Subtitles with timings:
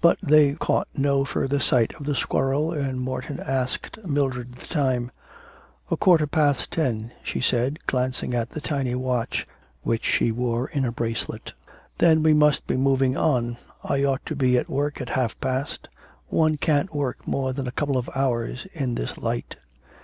[0.00, 5.10] But they caught no further sight of the squirrel, and Morton asked Mildred the time.
[5.90, 9.44] 'A quarter past ten,' she said, glancing at the tiny watch
[9.82, 11.52] which she wore in a bracelet.
[11.98, 13.56] 'Then we must be moving on.
[13.82, 15.88] I ought to be at work at half past.
[16.28, 19.56] One can't work more than a couple of hours in this light.'